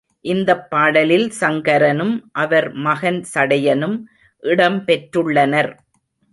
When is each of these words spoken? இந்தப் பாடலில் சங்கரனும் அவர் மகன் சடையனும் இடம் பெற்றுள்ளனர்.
இந்தப் 0.25 0.69
பாடலில் 0.69 1.29
சங்கரனும் 1.29 2.15
அவர் 2.33 2.71
மகன் 2.79 3.25
சடையனும் 3.33 3.97
இடம் 4.43 4.83
பெற்றுள்ளனர். 4.87 5.71